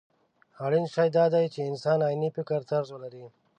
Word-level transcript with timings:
اړين 0.65 0.85
شی 0.93 1.07
دا 1.17 1.25
دی 1.33 1.45
چې 1.53 1.59
انسان 1.69 1.99
عيني 2.07 2.29
فکرطرز 2.37 2.87
ولري. 2.91 3.25